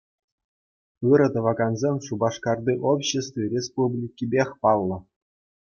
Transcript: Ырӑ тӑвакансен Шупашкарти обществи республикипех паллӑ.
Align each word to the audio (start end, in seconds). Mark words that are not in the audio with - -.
Ырӑ 1.11 1.27
тӑвакансен 1.33 1.95
Шупашкарти 2.05 2.73
обществи 2.91 3.43
республикипех 3.53 4.49
паллӑ. 4.61 4.97